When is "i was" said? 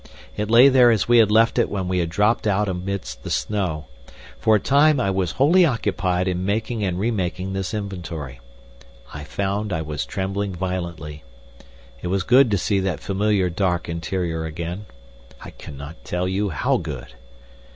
4.99-5.33, 9.71-10.03